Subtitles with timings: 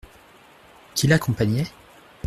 [0.95, 1.67] Qui l’accompagnait?